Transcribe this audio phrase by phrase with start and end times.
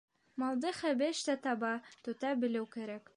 [0.43, 1.71] Малды хәбеш тә таба,
[2.09, 3.07] тота белеү кәрәк.